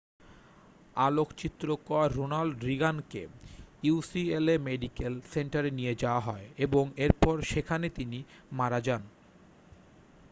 [0.99, 3.21] আলোকচিত্রকার Ronald রিগানকে
[3.83, 8.19] UCLA medical সেন্টারে নিয়ে যাওয়া হয় এবং এরপর সেখানে তিনি
[8.51, 9.03] মারা যান